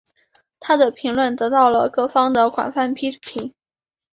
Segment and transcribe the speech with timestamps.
[0.59, 3.53] 她的评论得到了各方的广泛批评。